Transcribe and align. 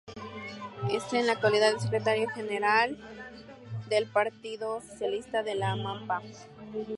Es 0.89 1.13
en 1.13 1.27
la 1.27 1.33
actualidad 1.33 1.77
Secretario 1.77 2.27
General 2.29 2.97
del 3.87 4.07
Partido 4.07 4.81
Socialista 4.81 5.43
de 5.43 5.53
La 5.53 5.77
Pampa. 5.79 6.23